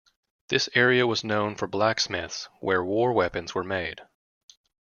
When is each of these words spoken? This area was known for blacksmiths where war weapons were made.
This 0.47 0.67
area 0.73 1.05
was 1.05 1.23
known 1.23 1.53
for 1.55 1.67
blacksmiths 1.67 2.49
where 2.59 2.83
war 2.83 3.13
weapons 3.13 3.53
were 3.53 3.63
made. 3.63 4.01